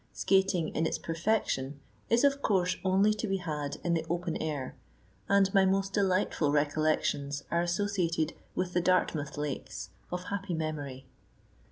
Skating 0.13 0.69
in 0.69 0.87
its 0.87 0.97
perfection 0.97 1.79
is 2.09 2.23
of 2.23 2.41
course 2.41 2.75
only 2.83 3.13
to 3.13 3.27
be 3.27 3.37
had 3.37 3.77
in 3.83 3.93
the 3.93 4.03
open 4.09 4.35
air, 4.37 4.75
and 5.29 5.53
my 5.53 5.63
most 5.63 5.93
delightful 5.93 6.51
recollections 6.51 7.43
are 7.51 7.61
associated 7.61 8.33
with 8.55 8.73
the 8.73 8.81
Dartmouth 8.81 9.37
lakes, 9.37 9.91
of 10.11 10.23
happy 10.23 10.55
memory. 10.55 11.05